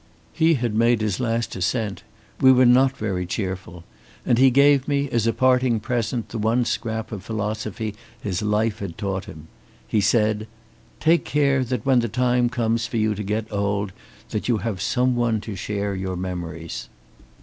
[0.33, 2.01] He had made his last ascent.
[2.39, 3.83] We were not very cheerful.
[4.25, 8.79] And he gave me as a parting present the one scrap of philosophy his life
[8.79, 9.47] had taught him.
[9.87, 10.47] He said:
[10.99, 13.93] 'Take care that when the time comes for you to get old
[14.31, 16.89] that you have some one to share your memories.